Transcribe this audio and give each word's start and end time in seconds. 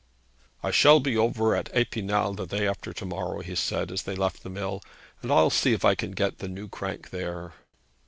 'I 0.63 0.71
shall 0.71 0.99
be 0.99 1.15
over 1.15 1.55
at 1.55 1.69
Epinal 1.75 2.33
the 2.35 2.47
day 2.47 2.67
after 2.67 2.91
tomorrow,' 2.91 3.41
he 3.41 3.53
said 3.53 3.91
as 3.91 4.01
they 4.01 4.15
left 4.15 4.41
the 4.41 4.49
mill, 4.49 4.81
'and 5.21 5.31
I'll 5.31 5.51
see 5.51 5.73
if 5.73 5.85
I 5.85 5.93
can 5.93 6.13
get 6.13 6.39
the 6.39 6.47
new 6.47 6.67
crank 6.67 7.11
there.' 7.11 7.53